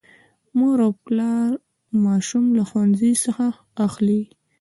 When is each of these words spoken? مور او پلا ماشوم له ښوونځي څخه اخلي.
مور 0.57 0.77
او 0.85 0.91
پلا 1.03 1.33
ماشوم 2.05 2.45
له 2.57 2.63
ښوونځي 2.69 3.11
څخه 3.25 3.45
اخلي. 3.87 4.21